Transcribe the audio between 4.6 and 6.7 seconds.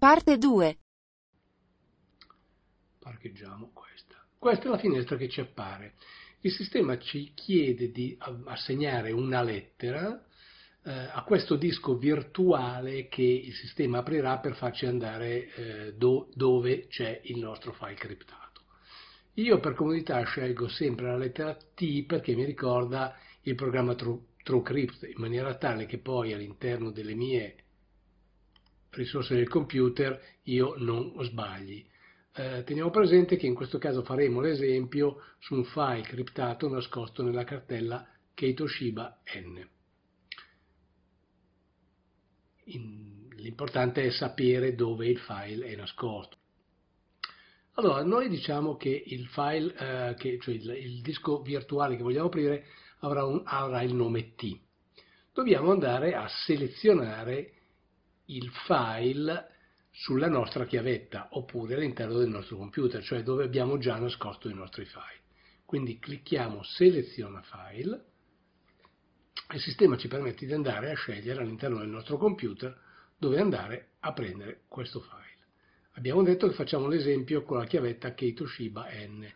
è la finestra che ci appare. Il